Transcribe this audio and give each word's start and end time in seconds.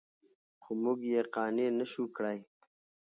خو 0.61 0.71
موږ 0.83 0.99
یې 1.11 1.21
قانع 1.35 1.67
نه 1.79 1.85
شوو 1.91 2.13
کړی. 2.17 2.37